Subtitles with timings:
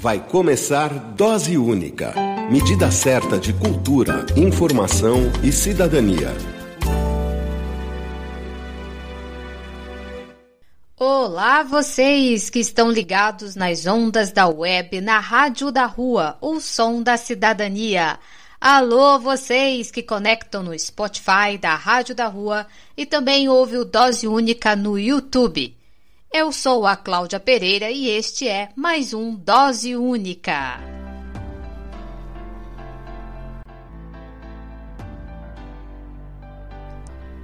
[0.00, 2.14] Vai começar Dose Única
[2.50, 6.34] medida certa de cultura, informação e cidadania.
[10.96, 17.02] Olá, vocês que estão ligados nas ondas da web, na Rádio da Rua, o som
[17.02, 18.18] da cidadania.
[18.58, 24.26] Alô, vocês que conectam no Spotify da Rádio da Rua e também ouve o Dose
[24.26, 25.78] Única no YouTube.
[26.32, 30.78] Eu sou a Cláudia Pereira e este é mais um Dose Única.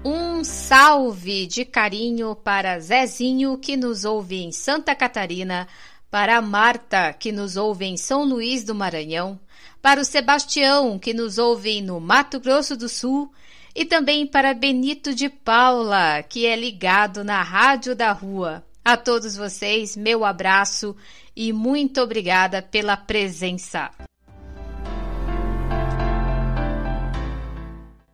[0.05, 5.67] Um salve de carinho para Zezinho, que nos ouve em Santa Catarina,
[6.09, 9.41] para Marta, que nos ouve em São Luís do Maranhão,
[9.83, 13.33] para o Sebastião, que nos ouve no Mato Grosso do Sul,
[13.75, 18.65] e também para Benito de Paula, que é ligado na Rádio da Rua.
[18.87, 20.95] A todos vocês, meu abraço
[21.35, 23.91] e muito obrigada pela presença.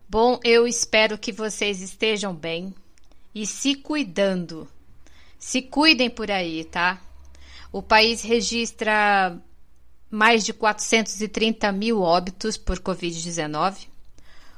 [0.09, 2.73] Bom, eu espero que vocês estejam bem
[3.35, 4.67] e se cuidando.
[5.37, 6.99] Se cuidem por aí, tá?
[7.71, 9.39] O país registra
[10.09, 13.85] mais de 430 mil óbitos por Covid-19.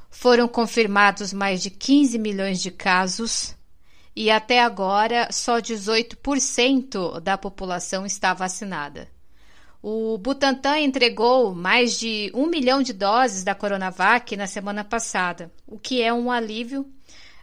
[0.08, 3.54] Foram confirmados mais de 15 milhões de casos
[4.16, 9.08] e até agora só 18% da população está vacinada.
[9.82, 15.78] O Butantan entregou mais de um milhão de doses da Coronavac na semana passada, o
[15.78, 16.90] que é um alívio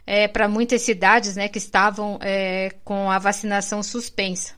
[0.04, 4.54] é, para muitas cidades né, que estavam é, com a vacinação suspensa.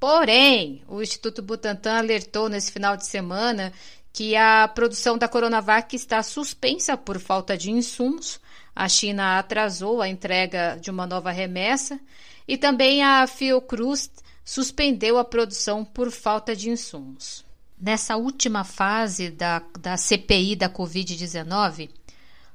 [0.00, 3.72] Porém, o Instituto Butantan alertou nesse final de semana
[4.12, 8.40] que a produção da Coronavac está suspensa por falta de insumos
[8.74, 12.00] a China atrasou a entrega de uma nova remessa
[12.46, 14.10] e também a Fiocruz
[14.44, 17.44] suspendeu a produção por falta de insumos.
[17.78, 21.90] Nessa última fase da, da CPI da Covid-19,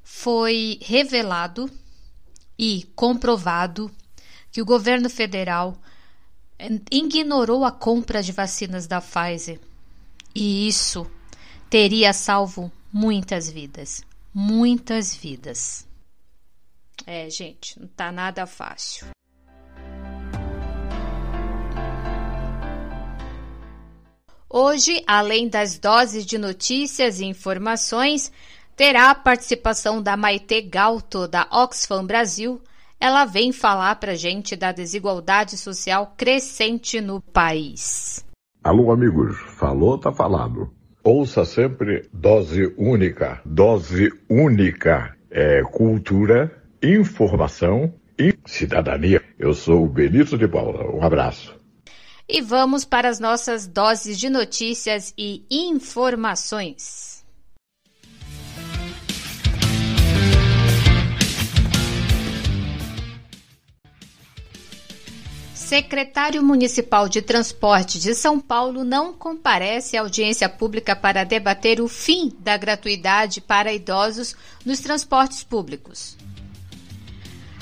[0.04, 1.70] foi revelado
[2.58, 3.92] e comprovado
[4.52, 5.78] que o governo federal
[6.90, 9.60] ignorou a compra de vacinas da Pfizer.
[10.34, 11.06] E isso
[11.70, 14.02] teria salvo muitas vidas.
[14.34, 15.86] Muitas vidas.
[17.06, 19.08] É, gente, não tá nada fácil.
[24.50, 28.32] Hoje, além das doses de notícias e informações,
[28.76, 32.62] terá a participação da Maite Galto, da Oxfam Brasil.
[33.00, 38.26] Ela vem falar para gente da desigualdade social crescente no país.
[38.64, 39.38] Alô, amigos.
[39.58, 40.72] Falou, tá falado.
[41.04, 43.42] Ouça sempre dose única.
[43.46, 49.24] Dose única é cultura informação e cidadania.
[49.38, 50.90] Eu sou o Benito de Paula.
[50.96, 51.56] Um abraço.
[52.28, 57.18] E vamos para as nossas doses de notícias e informações.
[65.54, 71.90] Secretário Municipal de Transporte de São Paulo não comparece à audiência pública para debater o
[71.90, 74.34] fim da gratuidade para idosos
[74.66, 76.16] nos transportes públicos.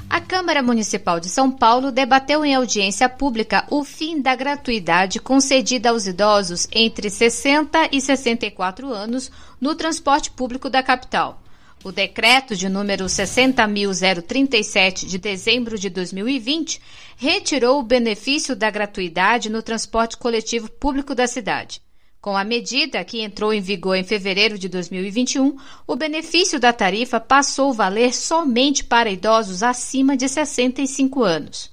[0.10, 5.90] A Câmara Municipal de São Paulo debateu em audiência pública o fim da gratuidade concedida
[5.90, 11.42] aos idosos entre 60 e 64 anos no transporte público da capital.
[11.84, 16.82] O decreto de número 60.037 de dezembro de 2020
[17.18, 21.82] retirou o benefício da gratuidade no transporte coletivo público da cidade.
[22.26, 27.20] Com a medida, que entrou em vigor em fevereiro de 2021, o benefício da tarifa
[27.20, 31.72] passou a valer somente para idosos acima de 65 anos.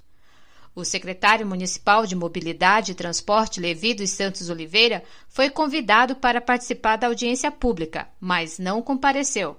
[0.75, 6.97] O secretário municipal de Mobilidade e Transporte, Levi dos Santos Oliveira, foi convidado para participar
[6.97, 9.57] da audiência pública, mas não compareceu.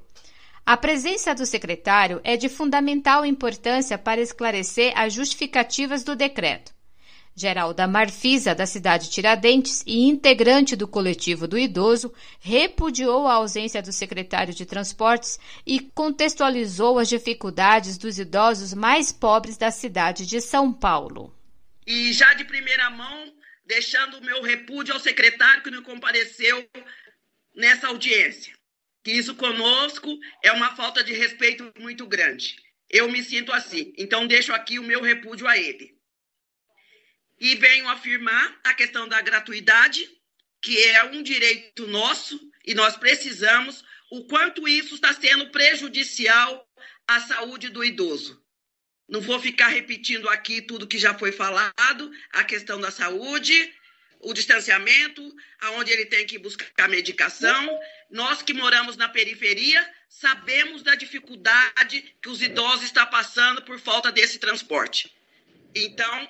[0.64, 6.72] A presença do secretário é de fundamental importância para esclarecer as justificativas do decreto.
[7.36, 13.82] Geralda Marfisa, da cidade de Tiradentes e integrante do coletivo do idoso, repudiou a ausência
[13.82, 20.40] do secretário de Transportes e contextualizou as dificuldades dos idosos mais pobres da cidade de
[20.40, 21.36] São Paulo.
[21.88, 23.34] E já de primeira mão,
[23.66, 26.70] deixando o meu repúdio ao secretário que não compareceu
[27.56, 28.54] nessa audiência.
[29.04, 30.08] Que isso conosco
[30.44, 32.56] é uma falta de respeito muito grande.
[32.88, 33.92] Eu me sinto assim.
[33.98, 35.93] Então, deixo aqui o meu repúdio a ele
[37.44, 40.10] e venho afirmar a questão da gratuidade,
[40.62, 46.66] que é um direito nosso e nós precisamos, o quanto isso está sendo prejudicial
[47.06, 48.42] à saúde do idoso.
[49.10, 53.76] Não vou ficar repetindo aqui tudo que já foi falado, a questão da saúde,
[54.22, 57.78] o distanciamento, aonde ele tem que buscar medicação.
[58.10, 64.14] Nós que moramos na periferia sabemos da dificuldade que os idosos estão passando por falta
[64.14, 65.14] desse transporte.
[65.76, 66.30] Então,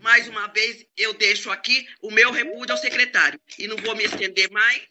[0.00, 3.40] mais uma vez, eu deixo aqui o meu repúdio ao secretário.
[3.58, 4.86] E não vou me estender mais,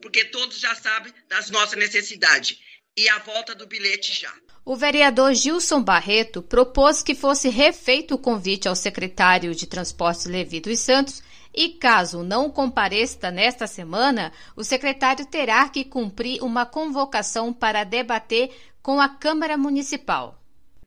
[0.00, 2.58] porque todos já sabem das nossas necessidades.
[2.96, 4.32] E a volta do bilhete já.
[4.64, 10.60] O vereador Gilson Barreto propôs que fosse refeito o convite ao secretário de Transportes Levi
[10.60, 11.22] dos Santos
[11.54, 18.50] e caso não compareça nesta semana, o secretário terá que cumprir uma convocação para debater
[18.82, 20.37] com a Câmara Municipal.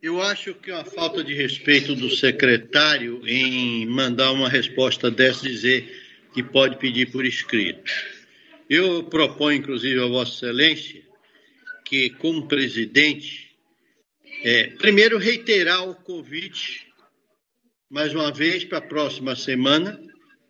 [0.02, 5.48] Eu acho que é uma falta de respeito do secretário em mandar uma resposta dessa
[5.48, 5.96] dizer
[6.34, 7.92] que pode pedir por escrito.
[8.68, 11.04] Eu proponho, inclusive, a Vossa Excelência
[11.86, 13.52] que, como presidente,
[14.44, 16.88] é, primeiro reiterar o convite,
[17.88, 20.02] mais uma vez, para a próxima semana,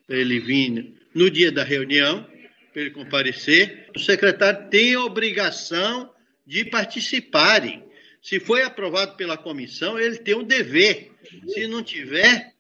[0.08, 2.26] para ele vir no dia da reunião,
[2.72, 3.90] para ele comparecer.
[3.94, 6.10] O secretário tem a obrigação
[6.48, 7.91] de participarem.
[8.22, 11.12] Se foi aprovado pela comissão, ele tem um dever.
[11.48, 12.54] Se não tiver,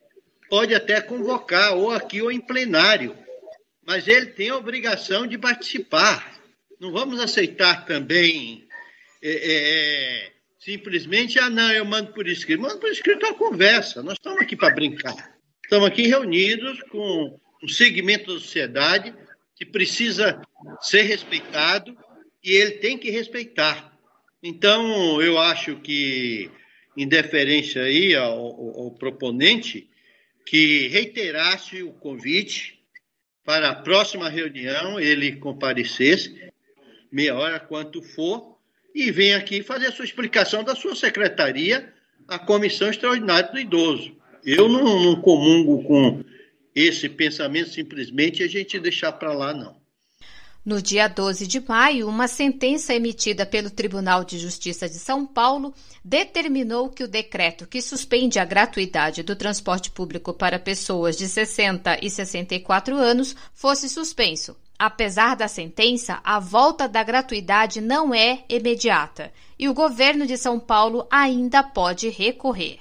[0.49, 3.15] pode até convocar, ou aqui ou em plenário.
[3.85, 6.39] Mas ele tem a obrigação de participar.
[6.79, 8.67] Não vamos aceitar também
[9.21, 12.61] é, é, é simplesmente, ah, não, eu mando por escrito.
[12.61, 14.01] Mando por escrito uma conversa.
[14.01, 15.35] Nós estamos aqui para brincar.
[15.63, 19.13] Estamos aqui reunidos com um segmento da sociedade
[19.55, 20.41] que precisa
[20.81, 21.95] ser respeitado
[22.43, 23.90] e ele tem que respeitar.
[24.43, 26.49] Então, eu acho que,
[26.97, 29.87] em deferência aí ao, ao, proponente,
[30.45, 32.79] que reiterasse o convite
[33.45, 36.51] para a próxima reunião, ele comparecesse,
[37.11, 38.57] meia hora quanto for,
[38.95, 41.93] e venha aqui fazer a sua explicação da sua secretaria
[42.27, 44.15] à Comissão Extraordinária do Idoso.
[44.43, 46.23] Eu não, não comungo com
[46.73, 49.80] esse pensamento simplesmente a gente deixar para lá, não.
[50.63, 55.73] No dia 12 de maio, uma sentença emitida pelo Tribunal de Justiça de São Paulo
[56.05, 61.97] determinou que o decreto que suspende a gratuidade do transporte público para pessoas de 60
[62.05, 64.55] e 64 anos fosse suspenso.
[64.77, 70.59] Apesar da sentença, a volta da gratuidade não é imediata e o governo de São
[70.59, 72.77] Paulo ainda pode recorrer.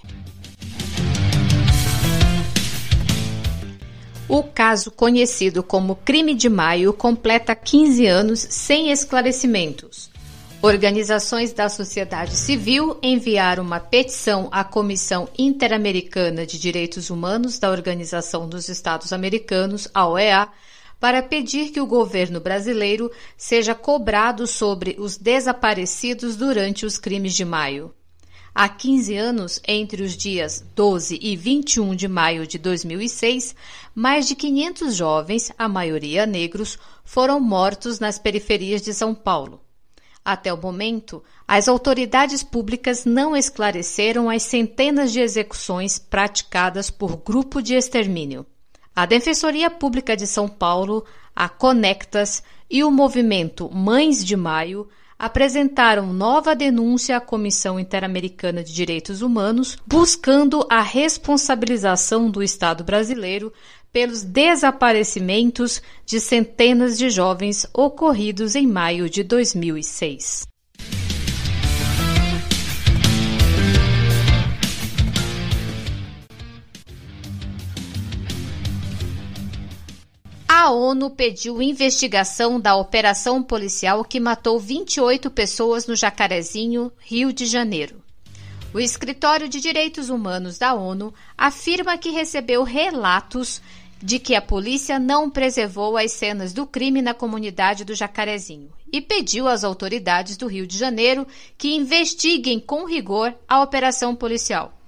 [4.32, 10.08] O caso conhecido como Crime de Maio completa 15 anos sem esclarecimentos.
[10.62, 18.48] Organizações da sociedade civil enviaram uma petição à Comissão Interamericana de Direitos Humanos da Organização
[18.48, 20.46] dos Estados Americanos, a OEA,
[21.00, 27.44] para pedir que o governo brasileiro seja cobrado sobre os desaparecidos durante os crimes de
[27.44, 27.92] maio.
[28.54, 33.54] Há 15 anos, entre os dias 12 e 21 de maio de 2006,
[33.94, 39.60] mais de 500 jovens, a maioria negros, foram mortos nas periferias de São Paulo.
[40.24, 47.62] Até o momento, as autoridades públicas não esclareceram as centenas de execuções praticadas por grupo
[47.62, 48.44] de extermínio.
[48.94, 51.04] A Defensoria Pública de São Paulo,
[51.34, 54.88] a Conectas e o movimento Mães de Maio
[55.20, 63.52] apresentaram nova denúncia à Comissão Interamericana de Direitos Humanos, buscando a responsabilização do Estado brasileiro
[63.92, 70.49] pelos desaparecimentos de centenas de jovens ocorridos em maio de 2006.
[80.60, 87.46] A ONU pediu investigação da operação policial que matou 28 pessoas no Jacarezinho, Rio de
[87.46, 88.02] Janeiro.
[88.74, 93.62] O Escritório de Direitos Humanos da ONU afirma que recebeu relatos
[94.02, 99.00] de que a polícia não preservou as cenas do crime na comunidade do Jacarezinho e
[99.00, 101.26] pediu às autoridades do Rio de Janeiro
[101.56, 104.78] que investiguem com rigor a operação policial.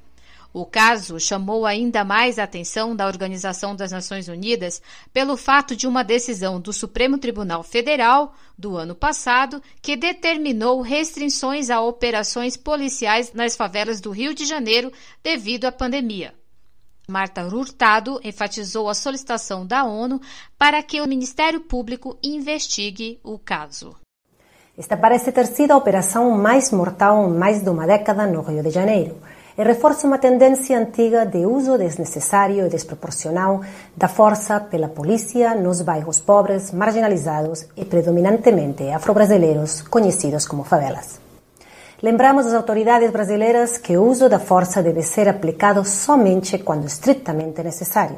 [0.55, 5.87] O caso chamou ainda mais a atenção da Organização das Nações Unidas pelo fato de
[5.87, 13.33] uma decisão do Supremo Tribunal Federal do ano passado que determinou restrições a operações policiais
[13.33, 14.93] nas favelas do Rio de Janeiro
[15.23, 16.35] devido à pandemia.
[17.09, 20.21] Marta Hurtado enfatizou a solicitação da ONU
[20.59, 23.97] para que o Ministério Público investigue o caso.
[24.77, 28.63] Esta parece ter sido a operação mais mortal em mais de uma década no Rio
[28.63, 29.17] de Janeiro
[29.57, 33.61] e reforça uma tendência antiga de uso desnecessário e desproporcional
[33.97, 41.21] da força pela polícia nos bairros pobres, marginalizados e predominantemente afro-brasileiros, conhecidos como favelas.
[42.03, 47.63] Lembramos às autoridades brasileiras que o uso da força deve ser aplicado somente quando estritamente
[47.63, 48.17] necessário.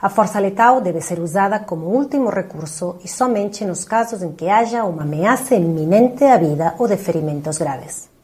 [0.00, 4.48] A força letal deve ser usada como último recurso e somente nos casos em que
[4.48, 8.15] haja uma ameaça iminente à vida ou de ferimentos graves.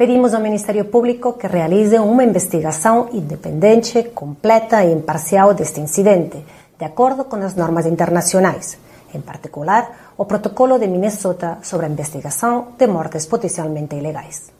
[0.00, 6.42] Pedimos ao Ministério Público que realize uma investigação independente, completa e imparcial deste incidente,
[6.78, 8.78] de acordo com as normas internacionais,
[9.12, 14.50] em particular o Protocolo de Minnesota sobre a investigação de mortes potencialmente ilegais.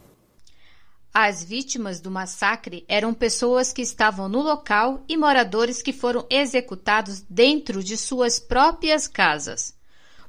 [1.11, 7.25] As vítimas do massacre eram pessoas que estavam no local e moradores que foram executados
[7.31, 9.73] dentro de suas próprias casas.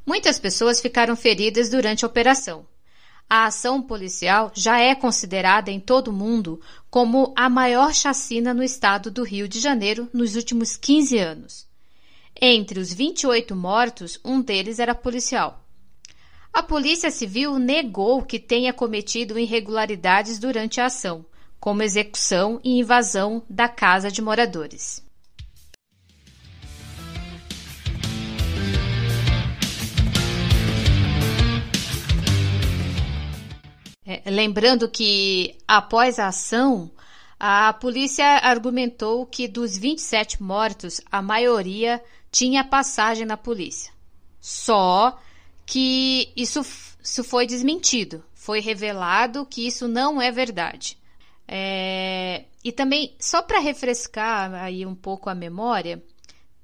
[0.06, 2.66] Muitas pessoas ficaram feridas durante a operação.
[3.34, 6.60] A ação policial já é considerada em todo o mundo
[6.90, 11.66] como a maior chacina no estado do Rio de Janeiro nos últimos 15 anos.
[12.42, 15.64] Entre os 28 mortos, um deles era policial.
[16.52, 21.26] A Polícia Civil negou que tenha cometido irregularidades durante a ação,
[21.58, 25.02] como execução e invasão da casa de moradores.
[34.26, 36.92] Lembrando que, após a ação,
[37.40, 43.92] a polícia argumentou que dos 27 mortos, a maioria tinha passagem na polícia.
[44.40, 45.20] Só
[45.66, 46.62] que isso,
[47.04, 48.24] isso foi desmentido.
[48.34, 50.98] Foi revelado que isso não é verdade.
[51.48, 56.02] É, e também, só para refrescar aí um pouco a memória,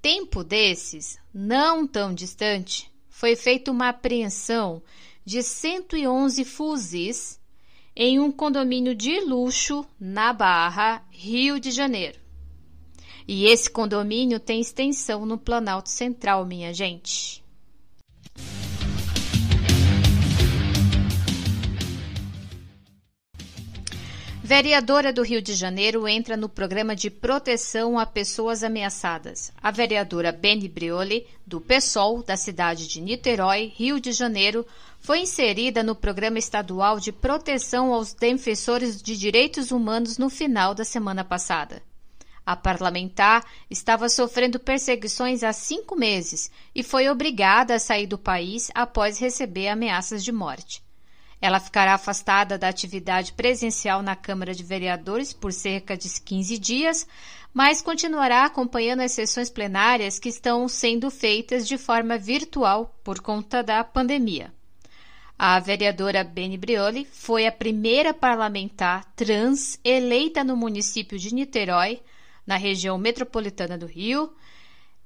[0.01, 4.81] tempo desses, não tão distante, foi feita uma apreensão
[5.27, 7.37] de 111 fuzis
[7.93, 12.17] em um condomínio de luxo na Barra, Rio de Janeiro.
[13.27, 17.43] E esse condomínio tem extensão no Planalto Central, minha gente.
[24.47, 29.51] Vereadora do Rio de Janeiro entra no programa de proteção a pessoas ameaçadas.
[29.61, 34.65] A vereadora Beni Brioli, do PSOL, da cidade de Niterói, Rio de Janeiro,
[35.01, 40.85] foi inserida no programa estadual de proteção aos defensores de direitos humanos no final da
[40.85, 41.83] semana passada.
[42.45, 48.71] A parlamentar estava sofrendo perseguições há cinco meses e foi obrigada a sair do país
[48.73, 50.86] após receber ameaças de morte.
[51.39, 57.07] Ela ficará afastada da atividade presencial na Câmara de Vereadores por cerca de 15 dias,
[57.53, 63.61] mas continuará acompanhando as sessões plenárias que estão sendo feitas de forma virtual por conta
[63.61, 64.53] da pandemia.
[65.37, 72.01] A vereadora Beni Brioli foi a primeira parlamentar trans eleita no município de Niterói,
[72.45, 74.33] na região metropolitana do Rio.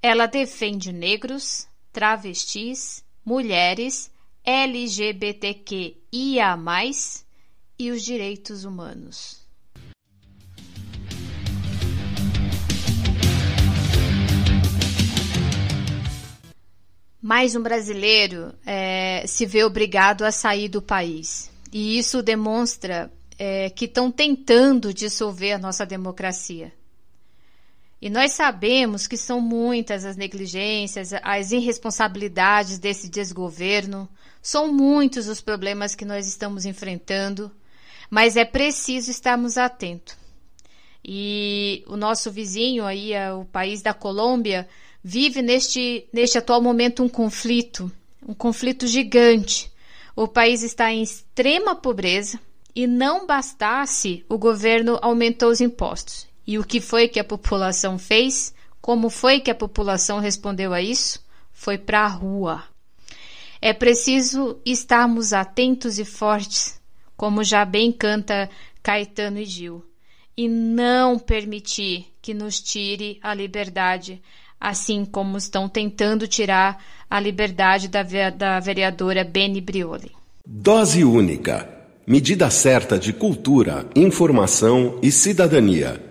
[0.02, 4.11] Ela defende negros, travestis, mulheres
[4.44, 5.98] LGBTQIA+,
[7.78, 9.42] e os direitos humanos.
[17.22, 21.52] Mais um brasileiro é, se vê obrigado a sair do país.
[21.72, 26.74] E isso demonstra é, que estão tentando dissolver a nossa democracia.
[28.02, 34.10] E nós sabemos que são muitas as negligências, as irresponsabilidades desse desgoverno,
[34.42, 37.52] são muitos os problemas que nós estamos enfrentando,
[38.10, 40.16] mas é preciso estarmos atentos.
[41.04, 44.68] E o nosso vizinho aí, é o país da Colômbia,
[45.04, 47.92] vive neste, neste atual momento um conflito,
[48.28, 49.72] um conflito gigante.
[50.16, 52.40] O país está em extrema pobreza
[52.76, 56.28] e não bastasse, o governo aumentou os impostos.
[56.46, 58.54] E o que foi que a população fez?
[58.82, 61.24] Como foi que a população respondeu a isso?
[61.52, 62.64] Foi para a rua.
[63.62, 66.82] É preciso estarmos atentos e fortes,
[67.16, 68.50] como já bem canta
[68.82, 69.86] Caetano e Gil,
[70.36, 74.20] e não permitir que nos tire a liberdade,
[74.60, 78.02] assim como estão tentando tirar a liberdade da,
[78.32, 80.12] da vereadora Beni Brioli.
[80.44, 81.70] Dose única.
[82.08, 86.04] Medida certa de cultura, informação e cidadania.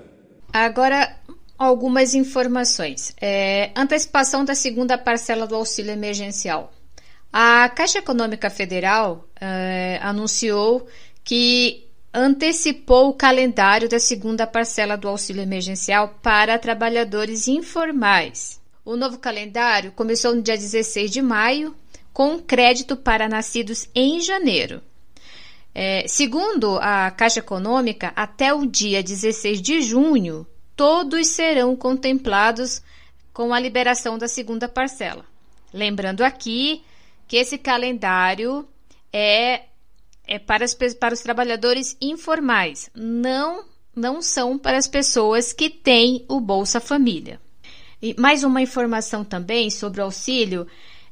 [0.52, 1.16] Agora,
[1.59, 3.12] algumas informações.
[3.21, 6.73] É, antecipação da segunda parcela do auxílio emergencial.
[7.33, 10.87] A Caixa Econômica Federal é, anunciou
[11.23, 18.61] que antecipou o calendário da segunda parcela do auxílio emergencial para trabalhadores informais.
[18.85, 21.75] O novo calendário começou no dia 16 de maio,
[22.13, 24.83] com crédito para nascidos em janeiro.
[25.73, 30.45] É, segundo a Caixa Econômica, até o dia 16 de junho,
[30.75, 32.83] todos serão contemplados
[33.33, 35.25] com a liberação da segunda parcela.
[35.73, 36.83] Lembrando aqui
[37.31, 38.67] que esse calendário
[39.13, 39.67] é,
[40.27, 46.25] é para, as, para os trabalhadores informais, não, não são para as pessoas que têm
[46.29, 47.41] o Bolsa Família.
[48.03, 50.67] E mais uma informação também sobre o auxílio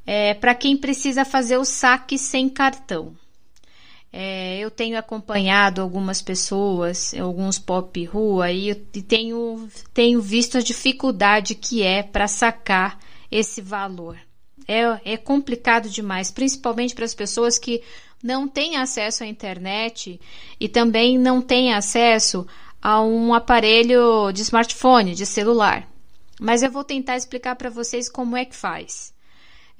[0.04, 3.14] é, para quem precisa fazer o saque sem cartão.
[4.12, 10.62] É, eu tenho acompanhado algumas pessoas, alguns pop rua, e, e tenho, tenho visto a
[10.62, 12.98] dificuldade que é para sacar
[13.30, 14.18] esse valor.
[14.68, 17.82] É, é complicado demais, principalmente para as pessoas que
[18.22, 20.20] não têm acesso à internet
[20.60, 22.46] e também não têm acesso
[22.80, 25.88] a um aparelho de smartphone, de celular.
[26.38, 29.12] Mas eu vou tentar explicar para vocês como é que faz.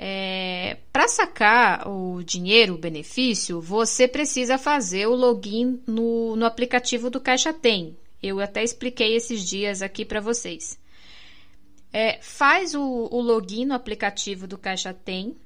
[0.00, 7.11] É, para sacar o dinheiro, o benefício, você precisa fazer o login no, no aplicativo
[7.11, 7.97] do Caixa Tem.
[8.23, 10.78] Eu até expliquei esses dias aqui para vocês.
[11.92, 15.37] É, faz o, o login no aplicativo do Caixa Tem.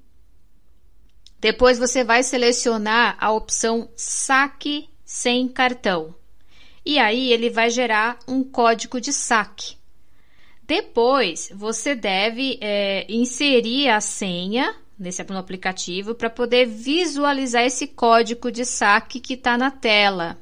[1.40, 6.14] Depois você vai selecionar a opção Saque sem cartão.
[6.84, 9.76] E aí ele vai gerar um código de saque.
[10.66, 18.50] Depois, você deve é, inserir a senha nesse no aplicativo para poder visualizar esse código
[18.50, 20.38] de saque que está na tela.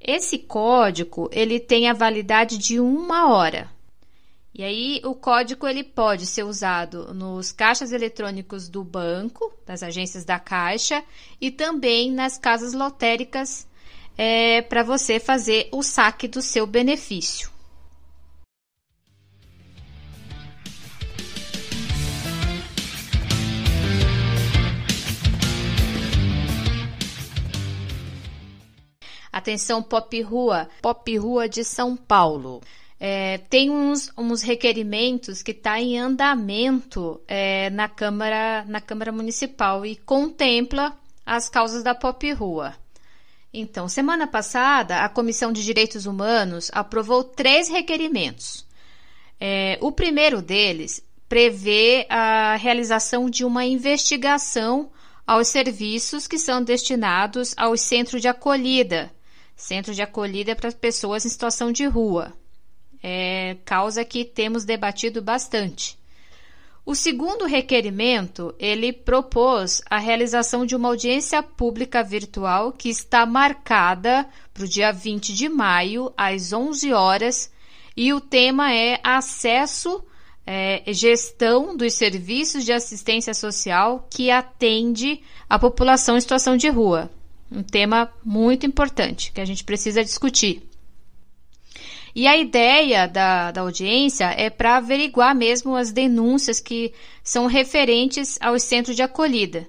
[0.00, 3.70] Esse código ele tem a validade de uma hora.
[4.52, 10.24] E aí o código ele pode ser usado nos caixas eletrônicos do banco, das agências
[10.24, 11.04] da Caixa
[11.40, 13.66] e também nas casas lotéricas
[14.18, 17.50] é, para você fazer o saque do seu benefício.
[29.32, 32.60] Atenção, Pop Rua, Pop Rua de São Paulo.
[33.02, 39.86] É, tem uns, uns requerimentos que está em andamento é, na Câmara na Câmara Municipal
[39.86, 42.74] e contempla as causas da Pop Rua.
[43.52, 48.66] Então, semana passada, a Comissão de Direitos Humanos aprovou três requerimentos.
[49.40, 54.90] É, o primeiro deles prevê a realização de uma investigação
[55.26, 59.10] aos serviços que são destinados aos centros de acolhida
[59.60, 62.32] Centro de acolhida para pessoas em situação de rua.
[63.02, 65.98] É causa que temos debatido bastante.
[66.84, 74.26] O segundo requerimento, ele propôs a realização de uma audiência pública virtual que está marcada
[74.52, 77.52] para o dia 20 de maio, às 11 horas,
[77.96, 80.02] e o tema é acesso,
[80.46, 87.10] é, gestão dos serviços de assistência social que atende a população em situação de rua.
[87.52, 90.69] Um tema muito importante que a gente precisa discutir.
[92.14, 96.92] E a ideia da, da audiência é para averiguar mesmo as denúncias que
[97.22, 99.68] são referentes aos centros de acolhida.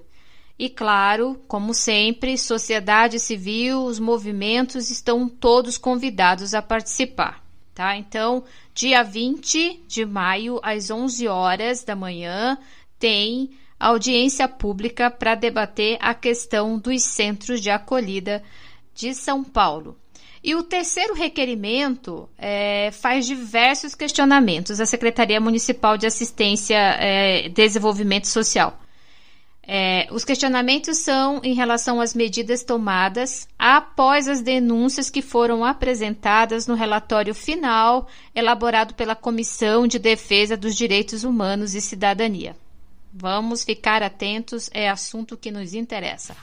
[0.58, 7.42] E claro, como sempre, sociedade civil, os movimentos estão todos convidados a participar.
[7.74, 7.96] Tá?
[7.96, 12.58] Então, dia 20 de maio, às 11 horas da manhã,
[12.98, 13.50] tem
[13.80, 18.42] audiência pública para debater a questão dos centros de acolhida
[18.94, 19.96] de São Paulo.
[20.44, 27.48] E o terceiro requerimento é, faz diversos questionamentos à Secretaria Municipal de Assistência e é,
[27.48, 28.82] Desenvolvimento Social.
[29.64, 36.66] É, os questionamentos são em relação às medidas tomadas após as denúncias que foram apresentadas
[36.66, 42.56] no relatório final elaborado pela Comissão de Defesa dos Direitos Humanos e Cidadania.
[43.12, 46.34] Vamos ficar atentos, é assunto que nos interessa.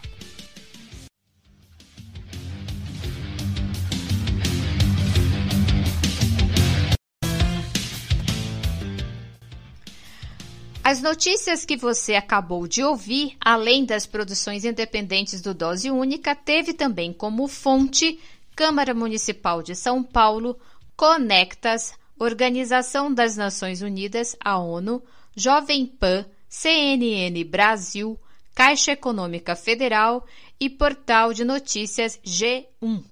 [10.90, 16.74] As notícias que você acabou de ouvir, além das produções independentes do Dose Única, teve
[16.74, 18.20] também como fonte
[18.56, 20.58] Câmara Municipal de São Paulo,
[20.98, 25.00] Conectas, Organização das Nações Unidas, a ONU,
[25.36, 28.20] Jovem Pan, CNN Brasil,
[28.56, 30.26] Caixa Econômica Federal
[30.60, 33.04] e Portal de Notícias G1.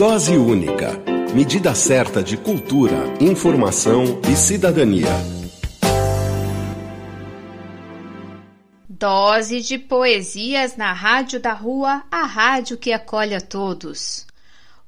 [0.00, 0.92] Dose única.
[1.34, 5.10] Medida certa de cultura, informação e cidadania.
[8.88, 14.26] Dose de poesias na Rádio da Rua, a rádio que acolhe a todos.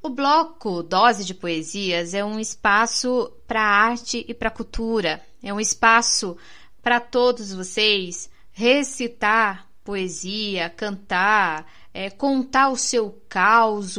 [0.03, 5.21] O bloco Dose de Poesias é um espaço para arte e para cultura.
[5.43, 6.39] É um espaço
[6.83, 13.99] para todos vocês recitar poesia, cantar, é, contar o seu caos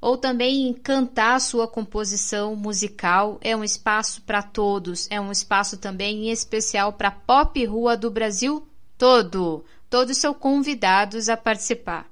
[0.00, 3.38] ou também cantar sua composição musical.
[3.42, 5.06] É um espaço para todos.
[5.10, 9.64] É um espaço também em especial para pop rua do Brasil todo.
[9.90, 12.08] Todos são convidados a participar.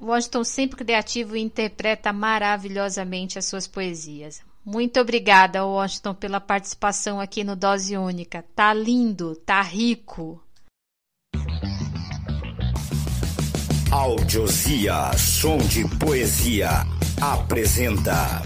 [0.00, 4.42] Washington sempre criativo interpreta maravilhosamente as suas poesias.
[4.64, 8.44] Muito obrigada, Washington, pela participação aqui no Dose Única.
[8.54, 10.42] Tá lindo, tá rico.
[13.90, 16.68] Audiosia, som de poesia,
[17.20, 18.42] apresenta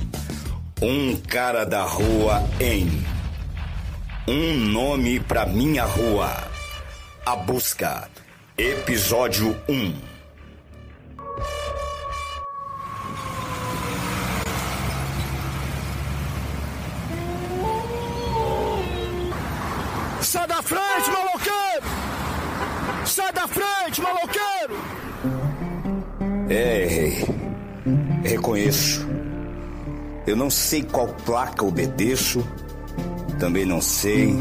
[0.82, 3.19] Um cara da rua em
[4.32, 6.32] Um nome pra minha rua.
[7.26, 8.08] A busca.
[8.56, 9.92] Episódio 1.
[20.22, 21.86] Sai da frente, maloqueiro!
[23.06, 24.76] Sai da frente, maloqueiro!
[26.48, 27.24] É, errei.
[28.22, 29.04] Reconheço.
[30.24, 32.46] Eu não sei qual placa obedeço.
[33.40, 34.36] Também não sei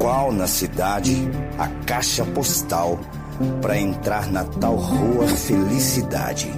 [0.00, 2.98] qual na cidade a caixa postal
[3.60, 6.50] para entrar na tal rua Felicidade.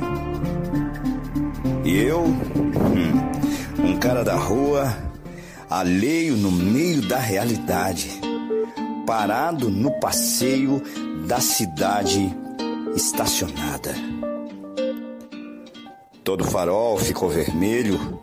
[1.84, 4.96] E eu, hum, um cara da rua,
[5.68, 8.08] alheio no meio da realidade,
[9.04, 10.80] parado no passeio
[11.26, 12.32] da cidade
[12.94, 13.96] estacionada.
[16.22, 18.20] Todo farol ficou vermelho,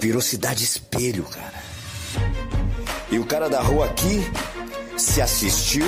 [0.00, 1.57] virou cidade espelho, cara.
[3.10, 4.30] E o cara da rua aqui
[4.96, 5.86] se assistiu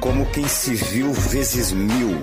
[0.00, 2.22] como quem se viu vezes mil.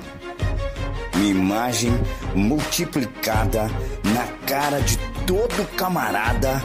[1.16, 1.92] Minha imagem
[2.34, 3.70] multiplicada
[4.04, 6.62] na cara de todo camarada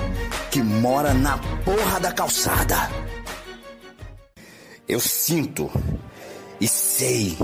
[0.51, 2.91] que mora na porra da calçada.
[4.89, 5.71] Eu sinto
[6.61, 7.37] e sei,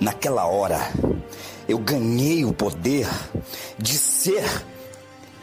[0.00, 0.80] naquela hora,
[1.68, 3.08] eu ganhei o poder
[3.78, 4.44] de ser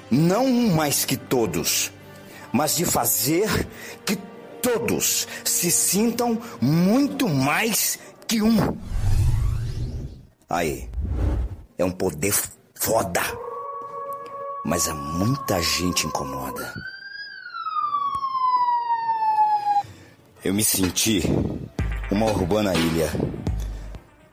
[0.10, 1.92] não um mais que todos,
[2.52, 3.68] mas de fazer
[4.06, 4.16] que
[4.62, 8.78] todos se sintam muito mais que um.
[10.50, 10.90] Aí,
[11.78, 12.34] é um poder
[12.76, 13.22] foda
[14.64, 16.74] mas a muita gente incomoda.
[20.44, 21.24] Eu me senti
[22.12, 23.10] uma urbana ilha.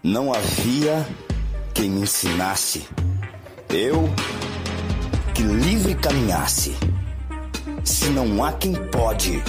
[0.03, 1.07] Não havia
[1.75, 2.87] quem me ensinasse.
[3.69, 4.09] Eu
[5.35, 6.77] que livre caminhasse.
[7.87, 9.40] Se não há quem pode,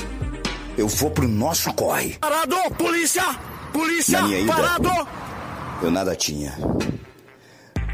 [0.77, 2.19] eu vou pro nosso corre.
[2.19, 3.23] Parado, polícia!
[3.73, 4.21] Polícia!
[4.21, 5.07] Na minha ida, parado!
[5.81, 6.55] Eu nada tinha.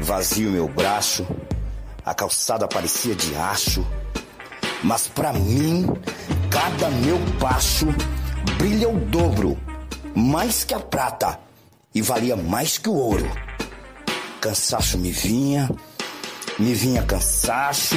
[0.02, 1.26] Vazio meu braço,
[2.04, 3.86] a calçada parecia de aço,
[4.82, 5.86] mas para mim,
[6.50, 7.86] cada meu passo
[8.58, 9.58] brilha o dobro,
[10.14, 11.40] mais que a prata
[11.94, 13.30] e valia mais que o ouro.
[14.42, 15.70] Cansaço me vinha,
[16.58, 17.96] me vinha cansaço.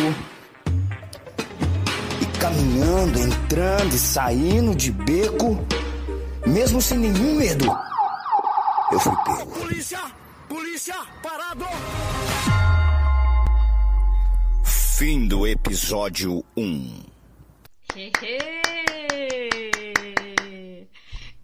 [2.47, 5.59] Caminhando, entrando e saindo de beco,
[6.45, 7.65] mesmo sem nenhum medo,
[8.89, 9.51] eu fui pego.
[9.51, 9.99] Polícia!
[10.47, 10.95] Polícia!
[11.21, 11.65] Parado!
[14.63, 17.03] Fim do episódio 1.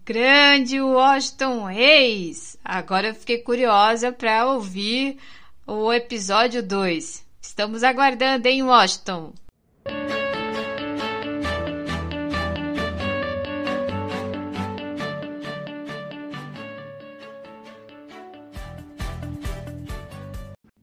[0.06, 2.56] Grande Washington Reis!
[2.64, 5.18] Agora eu fiquei curiosa para ouvir
[5.66, 7.22] o episódio 2.
[7.42, 9.34] Estamos aguardando, hein, Washington?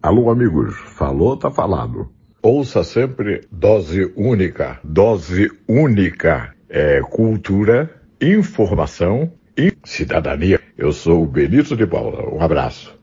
[0.03, 0.75] Alô, amigos.
[0.95, 2.09] Falou, tá falado.
[2.41, 4.79] Ouça sempre dose única.
[4.83, 10.59] Dose única é cultura, informação e cidadania.
[10.75, 12.27] Eu sou o Benito de Paula.
[12.33, 12.99] Um abraço.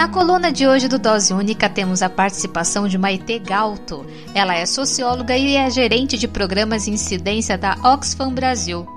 [0.00, 4.06] Na coluna de hoje do Dose Única temos a participação de Maite Galto.
[4.34, 8.88] Ela é socióloga e é gerente de programas de incidência da Oxfam Brasil.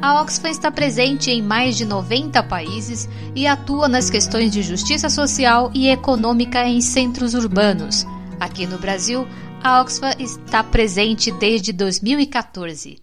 [0.00, 5.10] A Oxfam está presente em mais de 90 países e atua nas questões de justiça
[5.10, 8.06] social e econômica em centros urbanos.
[8.38, 9.26] Aqui no Brasil,
[9.60, 13.02] a Oxfam está presente desde 2014.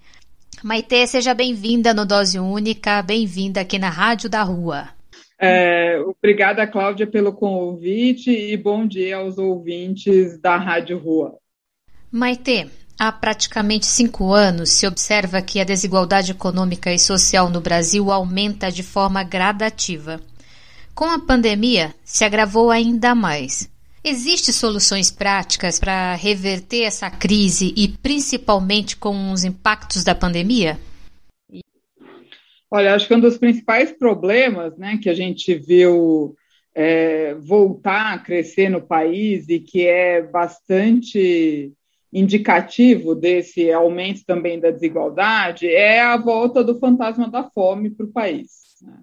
[0.63, 5.00] Maite, seja bem-vinda no Dose Única, bem-vinda aqui na Rádio da Rua.
[5.43, 11.35] É, obrigada, Cláudia, pelo convite e bom dia aos ouvintes da Rádio Rua.
[12.11, 18.11] Maite, há praticamente cinco anos se observa que a desigualdade econômica e social no Brasil
[18.11, 20.21] aumenta de forma gradativa.
[20.93, 23.67] Com a pandemia, se agravou ainda mais.
[24.03, 30.79] Existem soluções práticas para reverter essa crise e principalmente com os impactos da pandemia?
[32.73, 36.35] Olha, acho que um dos principais problemas né, que a gente viu
[36.73, 41.73] é, voltar a crescer no país e que é bastante
[42.13, 48.11] indicativo desse aumento também da desigualdade é a volta do fantasma da fome para o
[48.11, 48.49] país.
[48.81, 48.97] Né?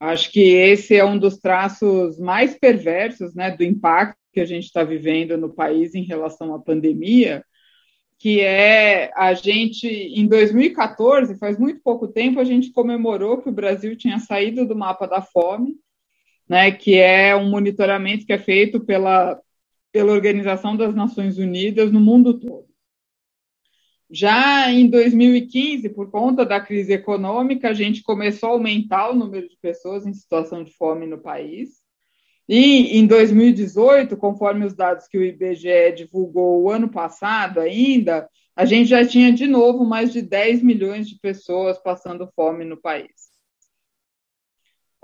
[0.00, 4.64] Acho que esse é um dos traços mais perversos né, do impacto que a gente
[4.64, 7.44] está vivendo no país em relação à pandemia,
[8.18, 13.52] que é a gente, em 2014, faz muito pouco tempo, a gente comemorou que o
[13.52, 15.76] Brasil tinha saído do mapa da fome,
[16.48, 19.40] né, que é um monitoramento que é feito pela,
[19.92, 22.66] pela Organização das Nações Unidas no mundo todo.
[24.10, 29.46] Já em 2015, por conta da crise econômica, a gente começou a aumentar o número
[29.48, 31.77] de pessoas em situação de fome no país.
[32.48, 38.64] E em 2018, conforme os dados que o IBGE divulgou o ano passado ainda, a
[38.64, 43.28] gente já tinha de novo mais de 10 milhões de pessoas passando fome no país.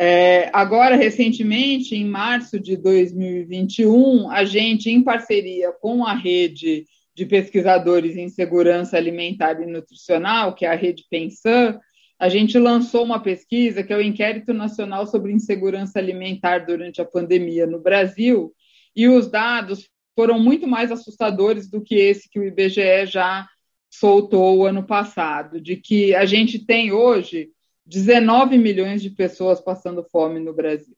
[0.01, 7.27] É, agora, recentemente, em março de 2021, a gente, em parceria com a rede de
[7.27, 11.79] pesquisadores em segurança alimentar e nutricional, que é a rede Pensan,
[12.19, 17.05] a gente lançou uma pesquisa que é o Inquérito Nacional sobre Insegurança Alimentar durante a
[17.05, 18.55] pandemia no Brasil,
[18.95, 23.49] e os dados foram muito mais assustadores do que esse que o IBGE já
[23.91, 27.51] soltou ano passado, de que a gente tem hoje
[27.87, 30.97] 19 milhões de pessoas passando fome no Brasil.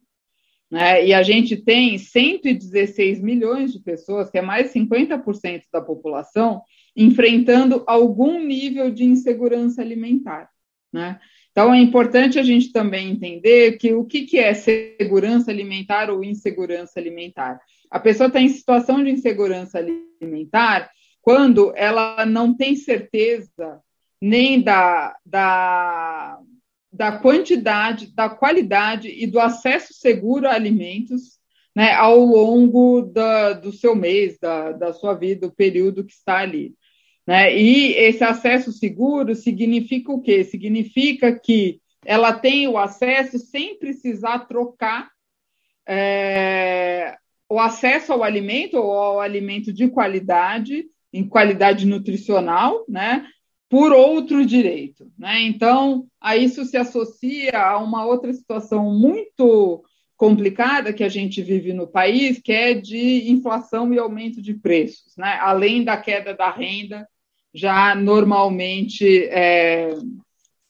[0.71, 1.07] Né?
[1.07, 6.63] E a gente tem 116 milhões de pessoas, que é mais 50% da população,
[6.95, 10.51] enfrentando algum nível de insegurança alimentar.
[10.93, 11.19] Né?
[11.51, 16.23] Então, é importante a gente também entender que o que, que é segurança alimentar ou
[16.23, 17.59] insegurança alimentar.
[17.91, 20.91] A pessoa está em situação de insegurança alimentar
[21.23, 23.81] quando ela não tem certeza
[24.21, 26.39] nem da, da,
[26.93, 31.37] da quantidade, da qualidade e do acesso seguro a alimentos
[31.75, 36.39] né, ao longo da, do seu mês, da, da sua vida, o período que está
[36.39, 36.75] ali.
[37.27, 37.57] Né?
[37.57, 40.45] E esse acesso seguro significa o quê?
[40.45, 45.11] Significa que ela tem o acesso sem precisar trocar
[45.89, 47.17] é,
[47.49, 53.27] o acesso ao alimento ou ao alimento de qualidade, em qualidade nutricional, né?
[53.69, 55.11] por outro direito.
[55.19, 55.43] Né?
[55.43, 59.85] Então, a isso se associa a uma outra situação muito
[60.17, 65.17] complicada que a gente vive no país, que é de inflação e aumento de preços,
[65.17, 65.39] né?
[65.41, 67.07] além da queda da renda
[67.57, 69.97] já normalmente é,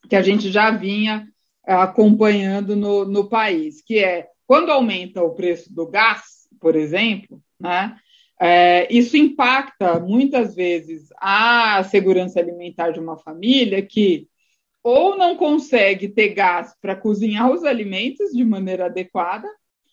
[0.09, 1.29] que a gente já vinha
[1.65, 7.97] acompanhando no, no país, que é quando aumenta o preço do gás, por exemplo, né,
[8.41, 14.29] é, isso impacta muitas vezes a segurança alimentar de uma família que
[14.81, 19.49] ou não consegue ter gás para cozinhar os alimentos de maneira adequada,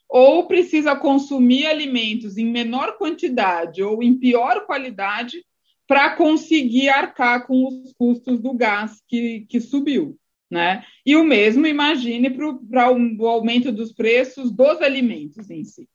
[0.08, 5.44] ou precisa consumir alimentos em menor quantidade ou em pior qualidade
[5.88, 10.18] para conseguir arcar com os custos do gás que, que subiu.
[10.50, 10.84] Né?
[11.06, 15.90] E o mesmo imagine para o aumento dos preços dos alimentos em si.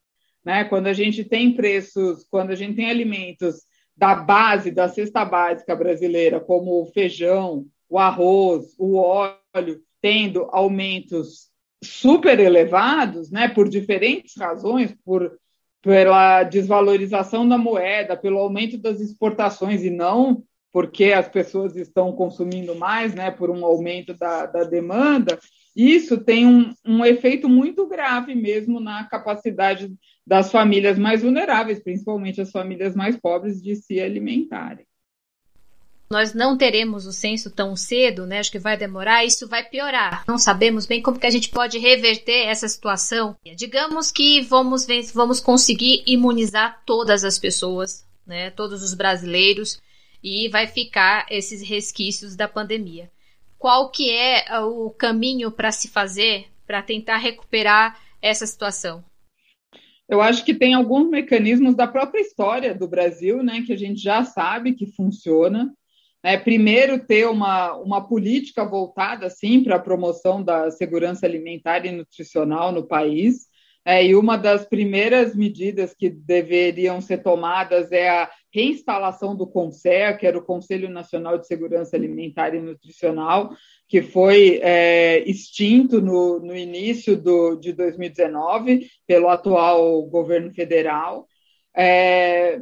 [0.44, 0.64] Né?
[0.64, 3.62] Quando a gente tem preços, quando a gente tem alimentos
[3.96, 11.48] da base, da cesta básica brasileira, como o feijão, o arroz, o óleo, tendo aumentos
[11.82, 15.38] super elevados, né, por diferentes razões, por
[15.82, 22.74] pela desvalorização da moeda, pelo aumento das exportações e não porque as pessoas estão consumindo
[22.74, 25.38] mais, né, por um aumento da, da demanda,
[25.74, 29.92] isso tem um, um efeito muito grave mesmo na capacidade
[30.26, 34.86] das famílias mais vulneráveis, principalmente as famílias mais pobres, de se alimentarem.
[36.10, 38.38] Nós não teremos o censo tão cedo, né?
[38.38, 40.24] Acho que vai demorar, isso vai piorar.
[40.26, 43.36] Não sabemos bem como que a gente pode reverter essa situação.
[43.56, 48.50] Digamos que vamos, vamos conseguir imunizar todas as pessoas, né?
[48.50, 49.80] Todos os brasileiros
[50.22, 53.10] e vai ficar esses resquícios da pandemia.
[53.58, 59.04] Qual que é ah, o caminho para se fazer para tentar recuperar essa situação?
[60.08, 64.00] Eu acho que tem alguns mecanismos da própria história do Brasil, né, que a gente
[64.00, 65.74] já sabe que funciona.
[66.22, 71.92] É, primeiro, ter uma, uma política voltada assim, para a promoção da segurança alimentar e
[71.92, 73.46] nutricional no país.
[73.84, 80.18] É, e uma das primeiras medidas que deveriam ser tomadas é a reinstalação do CONSER,
[80.18, 83.50] que era o Conselho Nacional de Segurança Alimentar e Nutricional,
[83.88, 91.26] que foi é, extinto no, no início do, de 2019 pelo atual governo federal.
[91.74, 92.60] É,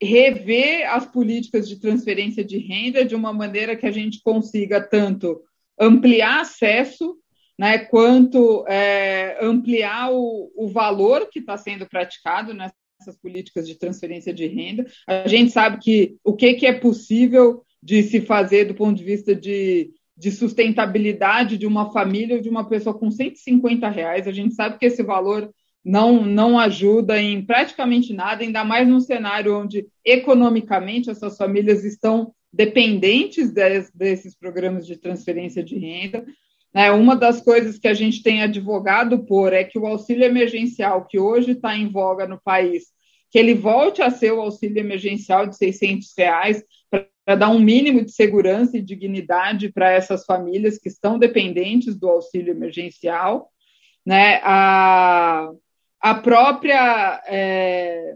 [0.00, 5.42] rever as políticas de transferência de renda de uma maneira que a gente consiga tanto
[5.78, 7.16] ampliar acesso,
[7.58, 14.32] né, quanto é, ampliar o, o valor que está sendo praticado nessas políticas de transferência
[14.32, 14.86] de renda.
[15.06, 19.04] A gente sabe que o que, que é possível de se fazer do ponto de
[19.04, 24.26] vista de, de sustentabilidade de uma família ou de uma pessoa com 150 reais.
[24.26, 25.50] A gente sabe que esse valor
[25.88, 32.34] não, não ajuda em praticamente nada, ainda mais num cenário onde economicamente essas famílias estão
[32.52, 36.26] dependentes des, desses programas de transferência de renda.
[36.74, 41.06] É, uma das coisas que a gente tem advogado por é que o auxílio emergencial,
[41.06, 42.88] que hoje está em voga no país,
[43.30, 48.04] que ele volte a ser o auxílio emergencial de 600 reais, para dar um mínimo
[48.04, 53.50] de segurança e dignidade para essas famílias que estão dependentes do auxílio emergencial.
[54.04, 54.40] Né?
[54.42, 55.50] A,
[56.00, 58.14] a própria é,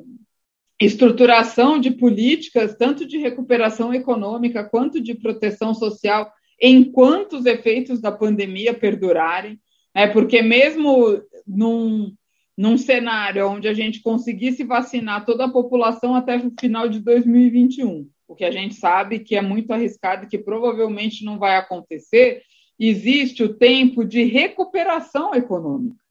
[0.80, 8.12] estruturação de políticas, tanto de recuperação econômica quanto de proteção social, enquanto os efeitos da
[8.12, 9.58] pandemia perdurarem,
[9.94, 12.14] é porque mesmo num,
[12.56, 18.08] num cenário onde a gente conseguisse vacinar toda a população até o final de 2021,
[18.26, 22.42] o que a gente sabe que é muito arriscado e que provavelmente não vai acontecer,
[22.78, 26.01] existe o tempo de recuperação econômica.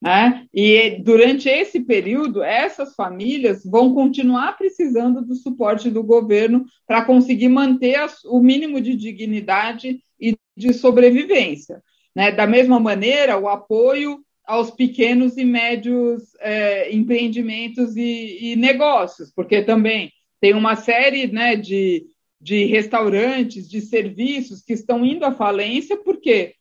[0.00, 0.46] Né?
[0.54, 7.48] E durante esse período, essas famílias vão continuar precisando do suporte do governo para conseguir
[7.48, 11.82] manter o mínimo de dignidade e de sobrevivência.
[12.14, 12.30] Né?
[12.30, 19.62] Da mesma maneira, o apoio aos pequenos e médios é, empreendimentos e, e, negócios, porque
[19.62, 22.06] também tem uma série né, de,
[22.40, 26.54] de restaurantes, de serviços que estão indo à falência, porque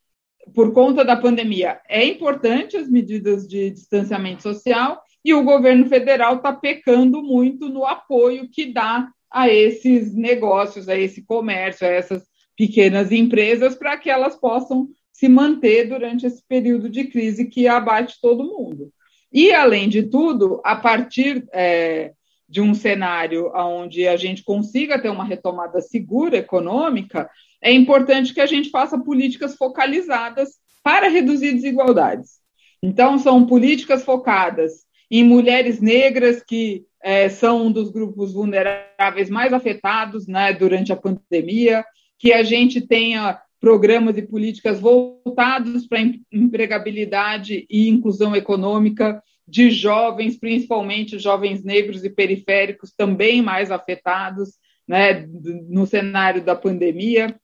[0.54, 6.38] por conta da pandemia, é importante as medidas de distanciamento social e o governo federal
[6.38, 12.24] está pecando muito no apoio que dá a esses negócios, a esse comércio, a essas
[12.56, 18.18] pequenas empresas, para que elas possam se manter durante esse período de crise que abate
[18.22, 18.92] todo mundo.
[19.32, 22.14] E, além de tudo, a partir é,
[22.48, 27.30] de um cenário onde a gente consiga ter uma retomada segura econômica,
[27.62, 30.50] é importante que a gente faça políticas focalizadas
[30.84, 32.40] para reduzir desigualdades.
[32.82, 39.54] Então, são políticas focadas em mulheres negras que é, são um dos grupos vulneráveis mais
[39.54, 41.84] afetados né, durante a pandemia,
[42.20, 46.00] que a gente tenha programas e políticas voltados para
[46.32, 54.56] empregabilidade e inclusão econômica de jovens, principalmente jovens negros e periféricos, também mais afetados
[54.88, 55.28] né,
[55.70, 57.36] no cenário da pandemia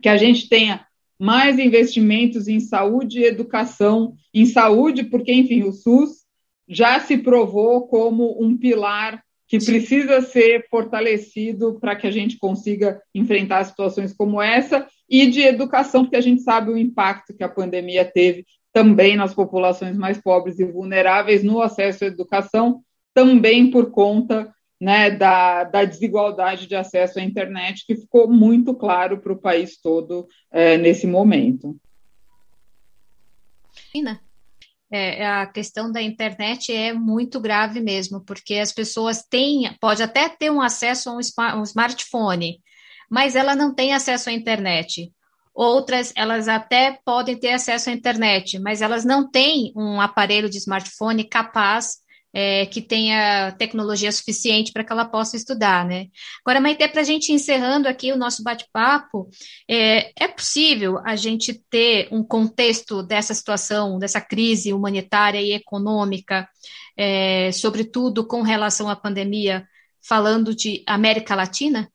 [0.00, 0.86] que a gente tenha
[1.18, 6.24] mais investimentos em saúde e educação, em saúde, porque, enfim, o SUS
[6.68, 13.02] já se provou como um pilar que precisa ser fortalecido para que a gente consiga
[13.12, 17.48] enfrentar situações como essa, e de educação, porque a gente sabe o impacto que a
[17.48, 22.80] pandemia teve também nas populações mais pobres e vulneráveis no acesso à educação,
[23.12, 29.20] também por conta né, da, da, desigualdade de acesso à internet, que ficou muito claro
[29.20, 31.78] para o país todo é, nesse momento.
[34.90, 40.28] É, a questão da internet é muito grave mesmo, porque as pessoas têm, pode até
[40.28, 42.60] ter um acesso a um, um smartphone,
[43.08, 45.12] mas ela não tem acesso à internet.
[45.54, 50.58] Outras, elas até podem ter acesso à internet, mas elas não têm um aparelho de
[50.58, 51.98] smartphone capaz
[52.32, 56.08] é, que tenha tecnologia suficiente para que ela possa estudar, né?
[56.44, 59.28] Agora, Maite, para a gente encerrando aqui o nosso bate-papo,
[59.68, 66.48] é, é possível a gente ter um contexto dessa situação, dessa crise humanitária e econômica,
[66.96, 69.66] é, sobretudo com relação à pandemia,
[70.00, 71.90] falando de América Latina?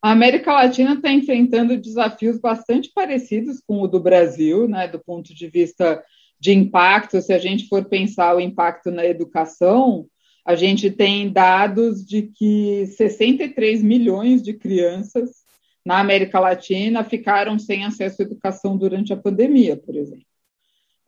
[0.00, 5.34] A América Latina está enfrentando desafios bastante parecidos com o do Brasil, né, do ponto
[5.34, 6.02] de vista
[6.40, 7.20] de impacto.
[7.20, 10.06] Se a gente for pensar o impacto na educação,
[10.44, 15.44] a gente tem dados de que 63 milhões de crianças
[15.84, 20.26] na América Latina ficaram sem acesso à educação durante a pandemia, por exemplo.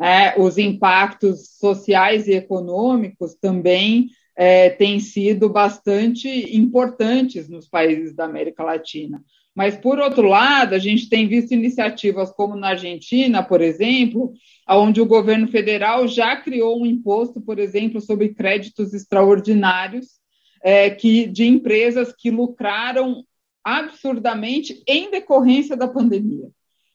[0.00, 8.24] É, os impactos sociais e econômicos também é, têm sido bastante importantes nos países da
[8.24, 9.22] América Latina.
[9.54, 14.32] Mas, por outro lado, a gente tem visto iniciativas como na Argentina, por exemplo,
[14.68, 20.20] onde o governo federal já criou um imposto, por exemplo, sobre créditos extraordinários
[20.62, 23.24] é, que, de empresas que lucraram
[23.64, 26.48] absurdamente em decorrência da pandemia.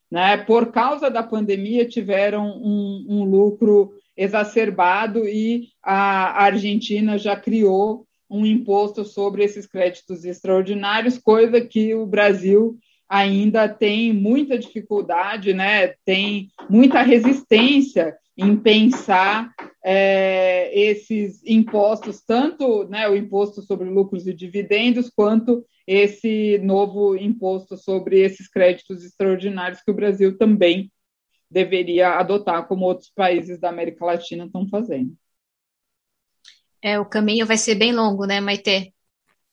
[0.10, 0.38] Né?
[0.38, 8.46] Por causa da pandemia, tiveram um, um lucro exacerbado e a Argentina já criou um
[8.46, 15.94] imposto sobre esses créditos extraordinários, coisa que o Brasil ainda tem muita dificuldade, né?
[16.04, 19.54] tem muita resistência em pensar
[19.84, 27.78] é, esses impostos, tanto né, o imposto sobre lucros e dividendos, quanto esse novo imposto
[27.78, 30.92] sobre esses créditos extraordinários que o Brasil também
[31.50, 35.16] deveria adotar, como outros países da América Latina estão fazendo.
[36.86, 38.94] É, o caminho vai ser bem longo, né, Maite?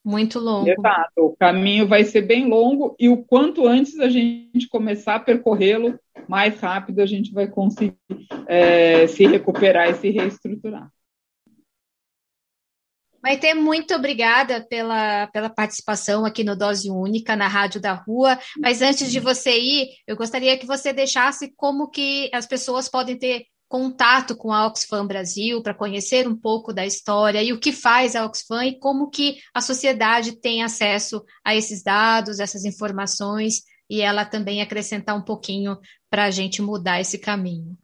[0.05, 0.69] Muito longo.
[0.69, 5.19] Exato, o caminho vai ser bem longo e o quanto antes a gente começar a
[5.19, 7.97] percorrê-lo, mais rápido a gente vai conseguir
[8.45, 10.91] é, se recuperar e se reestruturar.
[13.23, 18.37] Maite, muito obrigada pela, pela participação aqui no Dose Única, na Rádio da Rua.
[18.59, 23.17] Mas antes de você ir, eu gostaria que você deixasse como que as pessoas podem
[23.17, 27.71] ter contato com a Oxfam Brasil para conhecer um pouco da história e o que
[27.71, 33.63] faz a Oxfam e como que a sociedade tem acesso a esses dados, essas informações
[33.89, 35.75] e ela também acrescentar um pouquinho
[36.07, 37.75] para a gente mudar esse caminho.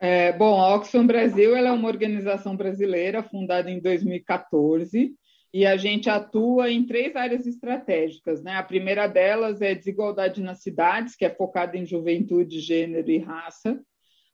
[0.00, 5.14] É, bom, a Oxfam Brasil é uma organização brasileira fundada em 2014
[5.52, 8.42] e a gente atua em três áreas estratégicas.
[8.42, 8.54] Né?
[8.54, 13.80] A primeira delas é desigualdade nas cidades, que é focada em juventude, gênero e raça.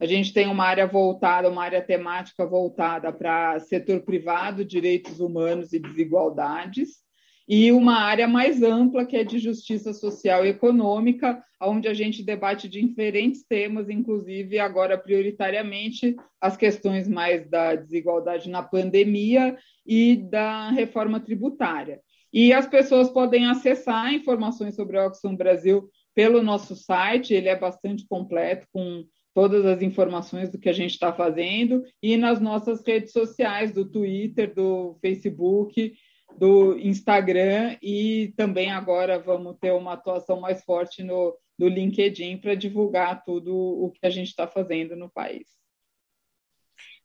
[0.00, 5.72] A gente tem uma área voltada, uma área temática voltada para setor privado, direitos humanos
[5.72, 7.02] e desigualdades
[7.48, 12.22] e uma área mais ampla, que é de justiça social e econômica, onde a gente
[12.22, 20.70] debate diferentes temas, inclusive agora prioritariamente as questões mais da desigualdade na pandemia e da
[20.70, 22.00] reforma tributária.
[22.32, 27.56] E as pessoas podem acessar informações sobre o Oxfam Brasil pelo nosso site, ele é
[27.56, 32.82] bastante completo, com todas as informações do que a gente está fazendo, e nas nossas
[32.86, 35.94] redes sociais, do Twitter, do Facebook,
[36.38, 42.54] do Instagram e também agora vamos ter uma atuação mais forte no, no LinkedIn para
[42.54, 45.46] divulgar tudo o que a gente está fazendo no país.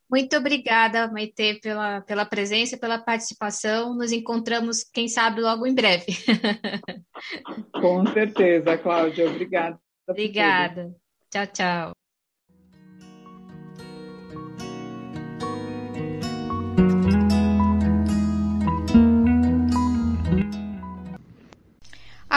[0.09, 3.93] Muito obrigada, Maite, pela, pela presença pela participação.
[3.93, 6.05] Nos encontramos, quem sabe, logo em breve.
[7.73, 9.29] Com certeza, Cláudia.
[9.29, 9.77] Obrigada.
[10.07, 10.95] Obrigada.
[11.29, 12.06] Tchau, tchau.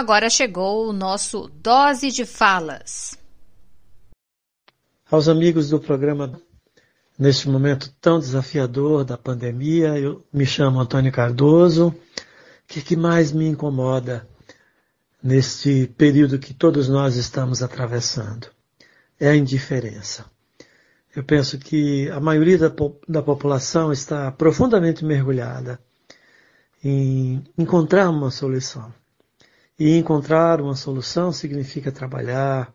[0.01, 3.19] Agora chegou o nosso Dose de Falas.
[5.11, 6.41] Aos amigos do programa,
[7.19, 11.89] neste momento tão desafiador da pandemia, eu me chamo Antônio Cardoso.
[11.89, 11.95] O
[12.67, 14.27] que, que mais me incomoda
[15.23, 18.47] neste período que todos nós estamos atravessando?
[19.21, 20.25] É a indiferença.
[21.15, 22.73] Eu penso que a maioria da,
[23.07, 25.79] da população está profundamente mergulhada
[26.83, 28.99] em encontrar uma solução.
[29.81, 32.71] E encontrar uma solução significa trabalhar,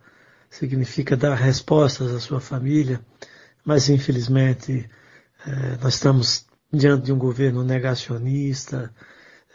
[0.50, 3.00] significa dar respostas à sua família,
[3.64, 4.90] mas infelizmente
[5.46, 8.92] eh, nós estamos diante de um governo negacionista,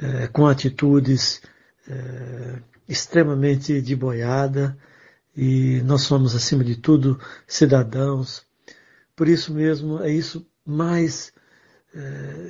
[0.00, 1.42] eh, com atitudes
[1.88, 4.78] eh, extremamente de boiada,
[5.36, 8.46] e nós somos, acima de tudo, cidadãos.
[9.16, 11.32] Por isso mesmo, é isso mais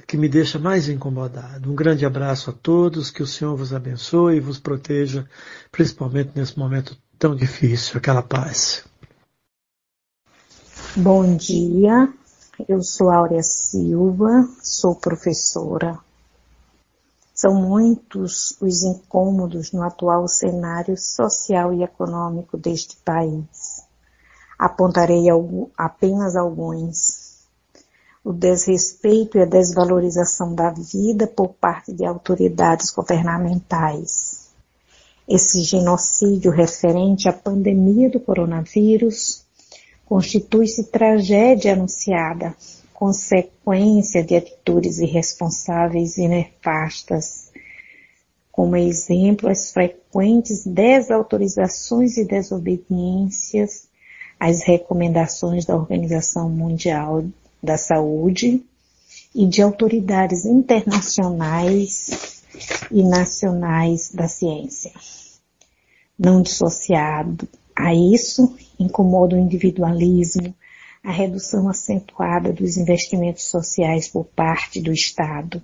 [0.06, 1.70] que me deixa mais incomodado.
[1.70, 5.26] Um grande abraço a todos, que o Senhor vos abençoe e vos proteja,
[5.72, 7.96] principalmente nesse momento tão difícil.
[7.96, 8.84] Aquela paz.
[10.96, 12.12] Bom dia,
[12.68, 15.98] eu sou Áurea Silva, sou professora.
[17.32, 23.82] São muitos os incômodos no atual cenário social e econômico deste país.
[24.58, 25.24] Apontarei
[25.78, 27.19] apenas alguns
[28.22, 34.50] o desrespeito e a desvalorização da vida por parte de autoridades governamentais.
[35.26, 39.44] Esse genocídio referente à pandemia do coronavírus
[40.04, 42.54] constitui-se tragédia anunciada,
[42.92, 47.50] consequência de atitudes irresponsáveis e nefastas,
[48.50, 53.88] como exemplo as frequentes desautorizações e desobediências
[54.38, 57.22] às recomendações da Organização Mundial
[57.62, 58.64] da Saúde
[59.34, 62.42] e de autoridades internacionais
[62.90, 64.92] e nacionais da ciência.
[66.18, 70.54] Não dissociado a isso, incomoda o individualismo,
[71.02, 75.62] a redução acentuada dos investimentos sociais por parte do Estado,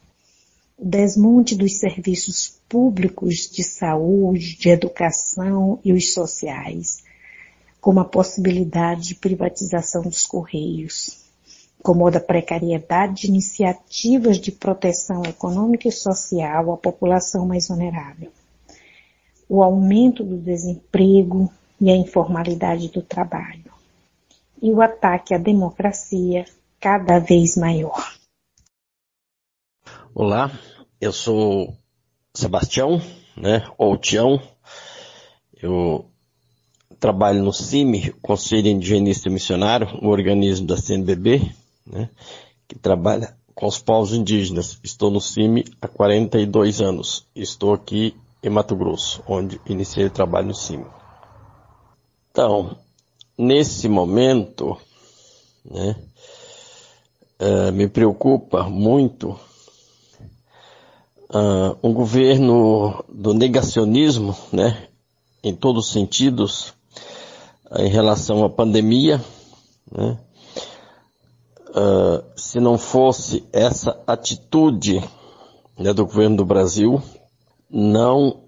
[0.78, 7.02] o desmonte dos serviços públicos de saúde, de educação e os sociais,
[7.80, 11.25] como a possibilidade de privatização dos Correios,
[11.86, 18.32] incomoda a precariedade de iniciativas de proteção econômica e social à população mais vulnerável,
[19.48, 21.48] o aumento do desemprego
[21.80, 23.70] e a informalidade do trabalho,
[24.60, 26.44] e o ataque à democracia
[26.80, 28.16] cada vez maior.
[30.12, 30.50] Olá,
[31.00, 31.72] eu sou
[32.34, 33.00] Sebastião,
[33.36, 34.42] né, ou Tião,
[35.62, 36.10] eu
[36.98, 41.54] trabalho no CIMI, Conselho Indigenista Missionário, um organismo da CNBB,
[41.86, 42.10] né,
[42.66, 44.78] que trabalha com os povos indígenas.
[44.84, 47.26] Estou no CIMI há 42 anos.
[47.34, 50.86] Estou aqui em Mato Grosso, onde iniciei o trabalho no CIMI.
[52.30, 52.76] Então,
[53.36, 54.76] nesse momento,
[55.64, 55.96] né,
[57.40, 59.30] uh, me preocupa muito
[61.30, 64.86] uh, um governo do negacionismo, né,
[65.42, 66.74] em todos os sentidos,
[67.70, 69.24] uh, em relação à pandemia,
[69.90, 70.18] né,
[71.76, 75.02] uh, se não fosse essa atitude
[75.78, 77.02] né, do governo do Brasil,
[77.70, 78.40] não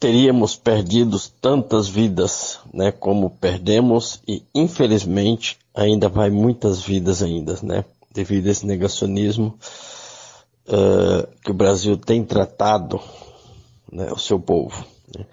[0.00, 7.84] teríamos perdido tantas vidas, né, como perdemos e infelizmente ainda vai muitas vidas ainda, né,
[8.12, 9.58] devido a esse negacionismo
[10.68, 13.00] uh, que o Brasil tem tratado,
[13.90, 14.84] né, o seu povo.
[15.16, 15.24] Né.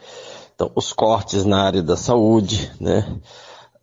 [0.53, 3.19] Então, os cortes na área da saúde, né,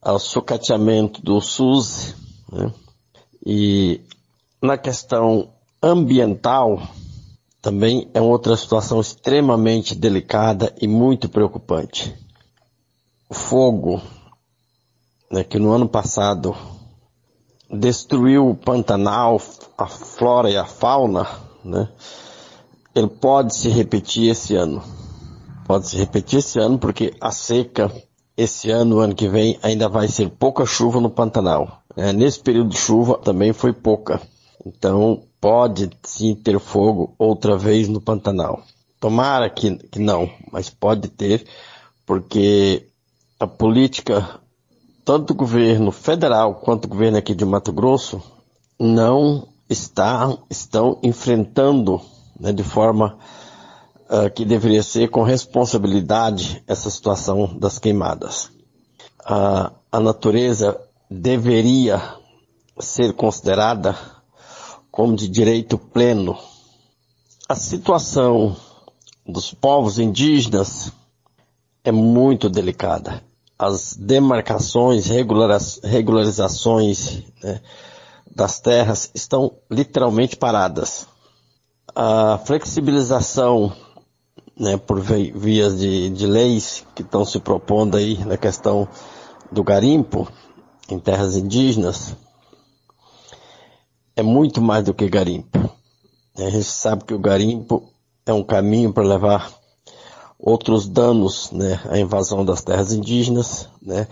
[0.05, 2.15] o sucateamento do SUS,
[2.51, 2.73] né,
[3.45, 4.01] e
[4.61, 5.51] na questão
[5.83, 6.81] ambiental,
[7.61, 12.15] também é outra situação extremamente delicada e muito preocupante.
[13.29, 14.01] O fogo,
[15.31, 16.57] né, que no ano passado
[17.71, 19.41] destruiu o Pantanal,
[19.77, 21.27] a flora e a fauna,
[21.65, 21.89] né,
[22.95, 24.83] ele pode se repetir esse ano.
[25.67, 27.91] Pode se repetir esse ano porque a seca
[28.37, 31.82] esse ano, ano que vem, ainda vai ser pouca chuva no Pantanal.
[31.97, 34.21] É, nesse período de chuva também foi pouca.
[34.65, 38.63] Então pode sim ter fogo outra vez no Pantanal.
[39.01, 41.45] Tomara que, que não, mas pode ter,
[42.07, 42.87] porque
[43.39, 44.41] a política,
[45.05, 48.23] tanto do governo federal quanto do governo aqui de Mato Grosso,
[48.79, 52.01] não está, estão enfrentando
[52.39, 53.19] né, de forma
[54.09, 58.51] uh, que deveria ser com responsabilidade essa situação das queimadas.
[59.23, 60.81] Uh, a natureza
[61.13, 62.01] deveria
[62.79, 63.97] ser considerada
[64.91, 66.39] como de direito pleno.
[67.49, 68.57] A situação
[69.27, 70.91] dos povos indígenas
[71.85, 73.23] é muito delicada.
[73.59, 75.07] As demarcações,
[75.83, 77.61] regularizações né,
[78.35, 81.07] das terras estão literalmente paradas.
[81.95, 83.73] A flexibilização
[84.59, 88.89] né, por vias de, de leis que estão se propondo aí na questão
[89.51, 90.27] do garimpo
[90.93, 92.15] em terras indígenas
[94.15, 95.59] é muito mais do que garimpo.
[96.37, 97.91] A gente sabe que o garimpo
[98.27, 99.53] é um caminho para levar
[100.39, 104.07] outros danos, né, invasão das terras indígenas, né,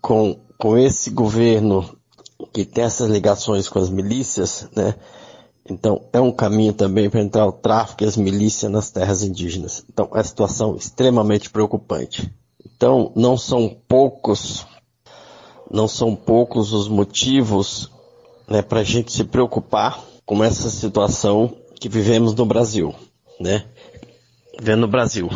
[0.00, 1.96] com, com esse governo
[2.52, 4.94] que tem essas ligações com as milícias, né,
[5.68, 9.84] então é um caminho também para entrar o tráfico e as milícias nas terras indígenas.
[9.90, 12.30] Então é uma situação extremamente preocupante.
[12.64, 14.66] Então não são poucos,
[15.70, 17.90] não são poucos os motivos
[18.48, 22.94] né, para a gente se preocupar com essa situação que vivemos no Brasil,
[23.40, 23.64] né?
[24.60, 25.28] Vendo no Brasil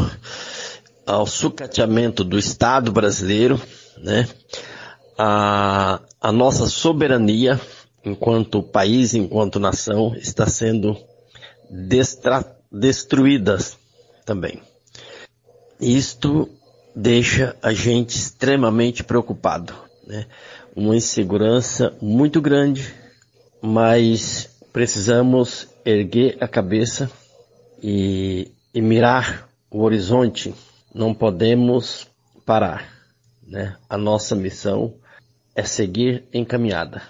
[1.04, 3.60] ao sucateamento do Estado brasileiro,
[3.96, 4.28] né?
[5.16, 7.60] A, a nossa soberania
[8.04, 10.96] enquanto país, enquanto nação, está sendo
[12.70, 13.58] destruída
[14.24, 14.62] também.
[15.80, 16.48] Isto
[16.94, 19.74] deixa a gente extremamente preocupado,
[20.08, 20.26] né?
[20.74, 22.94] Uma insegurança muito grande,
[23.60, 27.10] mas precisamos erguer a cabeça
[27.82, 30.54] e, e mirar o horizonte.
[30.94, 32.08] Não podemos
[32.46, 32.90] parar.
[33.46, 33.76] Né?
[33.88, 34.94] A nossa missão
[35.54, 37.02] é seguir encaminhada.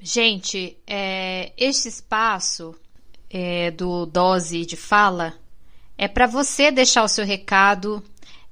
[0.00, 2.74] Gente, é, este espaço
[3.28, 5.34] é, do Dose de Fala
[5.96, 8.02] é para você deixar o seu recado,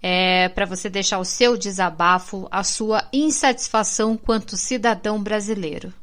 [0.03, 5.95] é para você deixar o seu desabafo, a sua insatisfação quanto cidadão brasileiro.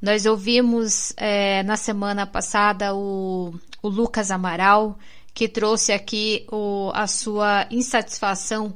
[0.00, 4.98] Nós ouvimos é, na semana passada o, o, Lucas Amaral,
[5.32, 8.74] que trouxe aqui o, a sua insatisfação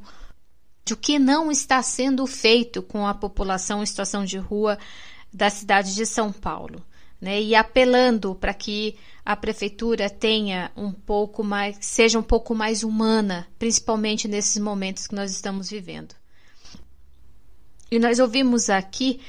[0.84, 4.78] de o que não está sendo feito com a população em situação de rua
[5.32, 6.80] da cidade de São Paulo,
[7.20, 7.40] né?
[7.40, 13.46] E apelando para que a prefeitura tenha um pouco mais, seja um pouco mais humana,
[13.58, 16.14] principalmente nesses momentos que nós estamos vivendo.
[17.90, 19.20] E nós ouvimos aqui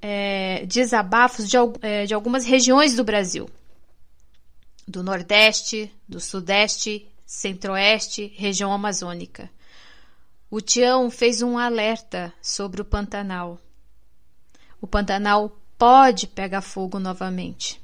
[0.00, 3.48] é, desabafos de, é, de algumas regiões do Brasil,
[4.86, 9.50] do Nordeste, do Sudeste, Centro-Oeste, região amazônica.
[10.50, 13.58] O Tião fez um alerta sobre o Pantanal
[14.82, 17.82] o Pantanal pode pegar fogo novamente.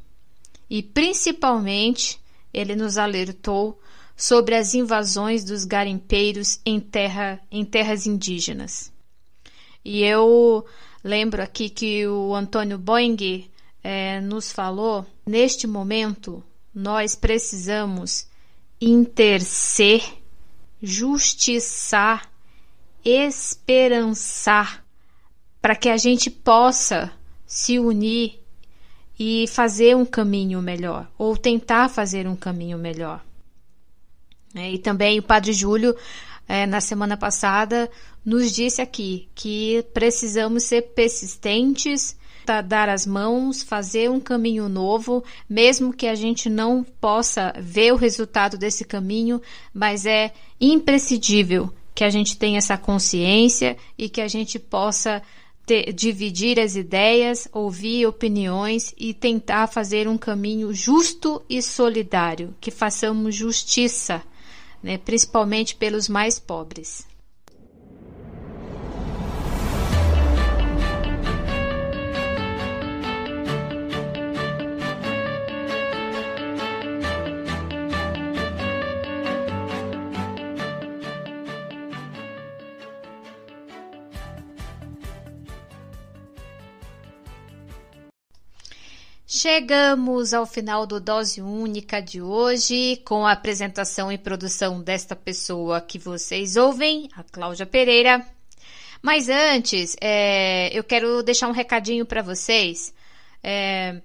[0.70, 2.20] E principalmente,
[2.54, 3.76] ele nos alertou
[4.16, 8.92] sobre as invasões dos garimpeiros em, terra, em terras indígenas.
[9.84, 10.64] E eu
[11.02, 13.50] lembro aqui que o Antônio Boing
[13.82, 16.40] é, nos falou: neste momento,
[16.72, 18.28] nós precisamos
[18.80, 20.04] intercer,
[20.80, 22.30] justiçar,
[23.04, 24.84] esperançar
[25.60, 27.17] para que a gente possa
[27.48, 28.38] se unir
[29.18, 33.24] e fazer um caminho melhor, ou tentar fazer um caminho melhor.
[34.54, 35.96] É, e também o Padre Júlio,
[36.46, 37.90] é, na semana passada,
[38.24, 42.16] nos disse aqui que precisamos ser persistentes,
[42.66, 47.96] dar as mãos, fazer um caminho novo, mesmo que a gente não possa ver o
[47.96, 49.42] resultado desse caminho,
[49.72, 55.20] mas é imprescindível que a gente tenha essa consciência e que a gente possa
[55.68, 62.70] ter, dividir as ideias, ouvir opiniões e tentar fazer um caminho justo e solidário, que
[62.70, 64.22] façamos justiça,
[64.82, 67.06] né, principalmente pelos mais pobres.
[89.40, 95.80] Chegamos ao final do Dose Única de hoje, com a apresentação e produção desta pessoa
[95.80, 98.26] que vocês ouvem, a Cláudia Pereira.
[99.00, 102.92] Mas antes, é, eu quero deixar um recadinho para vocês.
[103.40, 104.00] É,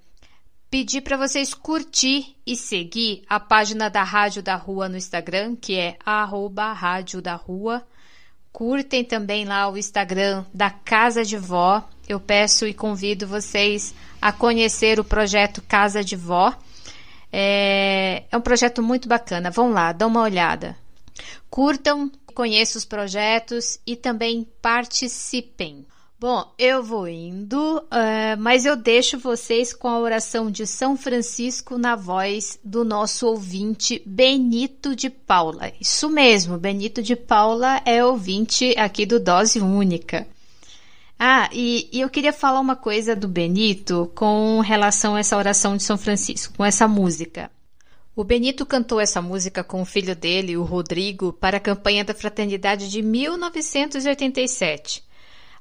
[0.70, 5.74] pedir para vocês curtir e seguir a página da Rádio da Rua no Instagram, que
[5.74, 7.84] é arroba Rádio da Rua.
[8.54, 11.82] Curtem também lá o Instagram da Casa de Vó.
[12.08, 13.92] Eu peço e convido vocês
[14.22, 16.54] a conhecer o projeto Casa de Vó.
[17.32, 19.50] É, é um projeto muito bacana.
[19.50, 20.76] Vão lá, dão uma olhada.
[21.50, 25.84] Curtam, conheçam os projetos e também participem.
[26.26, 31.76] Bom, eu vou indo, uh, mas eu deixo vocês com a oração de São Francisco
[31.76, 35.70] na voz do nosso ouvinte Benito de Paula.
[35.78, 40.26] Isso mesmo, Benito de Paula é ouvinte aqui do Dose Única.
[41.18, 45.76] Ah, e, e, eu queria falar uma coisa do Benito com relação a essa oração
[45.76, 47.50] de São Francisco, com essa música.
[48.16, 52.14] O Benito cantou essa música com o filho dele, o Rodrigo, para a campanha da
[52.14, 55.03] Fraternidade de 1987.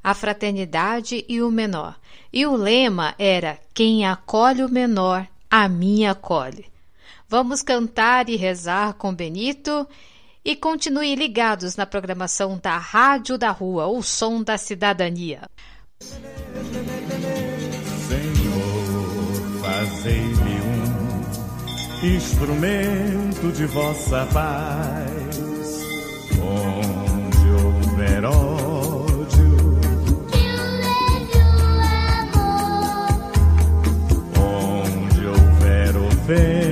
[0.04, 1.96] A fraternidade e o menor.
[2.32, 6.66] E o lema era: Quem acolhe o menor, a mim acolhe.
[7.30, 9.88] Vamos cantar e rezar com Benito
[10.46, 15.42] e continue ligados na programação da Rádio da Rua, o som da cidadania.
[16.00, 16.34] Senhor,
[19.62, 25.38] fazei-me um instrumento de vossa paz,
[26.42, 28.26] onde houver
[36.36, 36.63] houver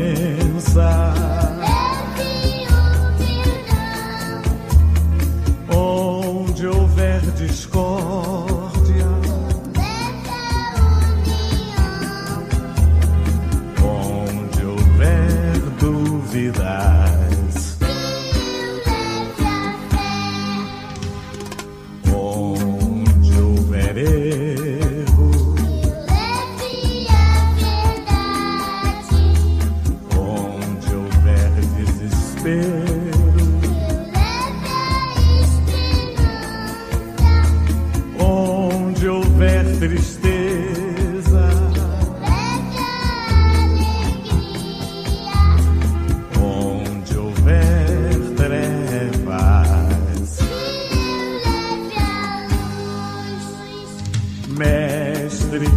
[55.51, 55.67] mestre,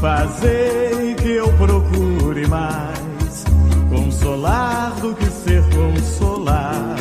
[0.00, 3.44] fazei que eu procure mais.
[3.90, 6.96] Consolar do que ser consolado,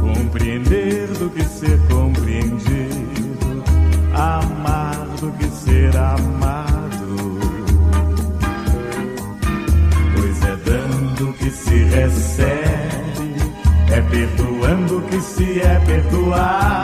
[0.00, 3.64] compreender do que ser compreendido,
[4.12, 7.38] amar do que ser amado.
[10.14, 13.34] Pois é dando que se recebe,
[13.90, 16.83] é perdoando que se é perdoado,